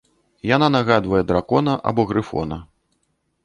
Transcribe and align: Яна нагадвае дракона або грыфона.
Яна 0.55 0.69
нагадвае 0.75 1.21
дракона 1.33 1.77
або 1.91 2.09
грыфона. 2.13 2.63